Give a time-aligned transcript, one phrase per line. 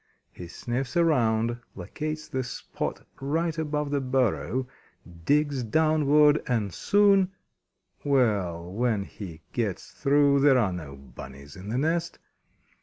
[0.31, 4.67] He sniffs around, locates the spot right above the burrow,
[5.27, 7.31] digs downward, and soon
[8.03, 12.17] well, when he gets through there are no "Bunnies" in the nest.